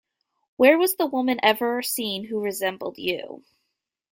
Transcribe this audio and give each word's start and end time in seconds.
Where 0.55 0.79
was 0.79 0.95
the 0.95 1.05
woman 1.05 1.39
ever 1.43 1.83
seen 1.83 2.25
who 2.25 2.39
resembled 2.41 2.97
you? 2.97 3.43